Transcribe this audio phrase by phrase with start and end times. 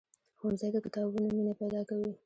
[0.39, 2.11] ښوونځی د کتابونو مینه پیدا کوي.